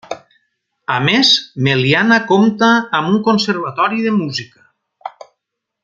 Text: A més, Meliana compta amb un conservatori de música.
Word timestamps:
A 0.93 0.95
més, 1.07 1.33
Meliana 1.67 2.17
compta 2.33 2.71
amb 3.01 3.13
un 3.13 3.21
conservatori 3.29 4.05
de 4.09 4.15
música. 4.19 5.25